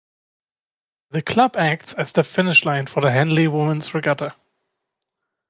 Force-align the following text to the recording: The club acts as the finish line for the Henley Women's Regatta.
The 1.11 1.21
club 1.21 1.55
acts 1.57 1.93
as 1.93 2.11
the 2.11 2.23
finish 2.23 2.65
line 2.65 2.87
for 2.87 3.01
the 3.01 3.11
Henley 3.11 3.47
Women's 3.47 3.93
Regatta. 3.93 4.33